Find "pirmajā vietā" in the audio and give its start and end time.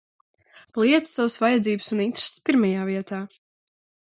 2.49-3.21